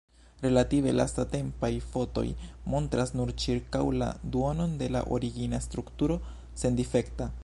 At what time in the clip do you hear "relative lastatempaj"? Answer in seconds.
0.43-1.69